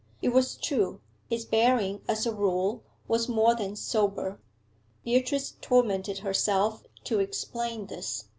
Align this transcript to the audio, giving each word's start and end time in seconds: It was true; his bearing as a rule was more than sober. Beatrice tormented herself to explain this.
It 0.19 0.29
was 0.29 0.57
true; 0.57 0.99
his 1.29 1.45
bearing 1.45 2.01
as 2.07 2.25
a 2.25 2.33
rule 2.33 2.81
was 3.07 3.29
more 3.29 3.53
than 3.55 3.75
sober. 3.75 4.39
Beatrice 5.03 5.53
tormented 5.61 6.17
herself 6.17 6.83
to 7.03 7.19
explain 7.19 7.85
this. 7.85 8.25